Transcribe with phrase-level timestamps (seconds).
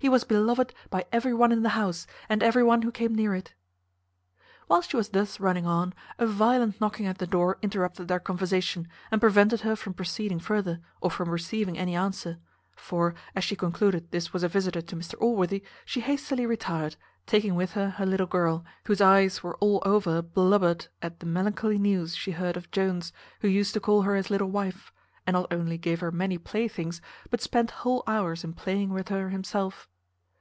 [0.00, 3.34] He was beloved by every one in the house, and every one who came near
[3.34, 3.54] it."
[4.66, 8.86] While she was thus running on, a violent knocking at the door interrupted their conversation,
[9.10, 12.36] and prevented her from proceeding further, or from receiving any answer;
[12.76, 16.96] for, as she concluded this was a visitor to Mr Allworthy, she hastily retired,
[17.26, 21.78] taking with her her little girl, whose eyes were all over blubbered at the melancholy
[21.78, 23.10] news she heard of Jones,
[23.40, 24.92] who used to call her his little wife,
[25.26, 27.00] and not only gave her many playthings,
[27.30, 29.88] but spent whole hours in playing with her himself.